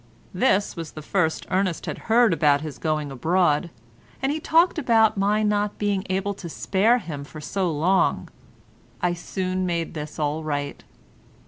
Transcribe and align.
This 0.33 0.75
was 0.75 0.93
the 0.93 1.03
first 1.03 1.45
Ernest 1.51 1.85
had 1.85 1.99
heard 2.09 2.33
about 2.33 2.61
his 2.61 2.79
going 2.79 3.11
abroad, 3.11 3.69
and 4.19 4.31
he 4.31 4.39
talked 4.39 4.79
about 4.79 5.15
my 5.15 5.43
not 5.43 5.77
being 5.77 6.03
able 6.09 6.33
to 6.33 6.49
spare 6.49 6.97
him 6.97 7.23
for 7.23 7.39
so 7.39 7.69
long. 7.71 8.27
I 9.03 9.13
soon 9.13 9.63
made 9.67 9.93
this 9.93 10.17
all 10.17 10.43
right. 10.43 10.83